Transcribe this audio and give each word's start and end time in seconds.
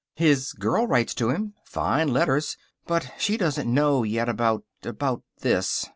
"His 0.15 0.53
girl 0.53 0.87
writes 0.87 1.13
to 1.13 1.29
him. 1.29 1.53
Fine 1.63 2.07
letters. 2.07 2.57
But 2.87 3.11
she 3.19 3.37
doesn't 3.37 3.71
know 3.71 4.01
yet 4.01 4.29
about 4.29 4.63
about 4.83 5.21
this. 5.41 5.85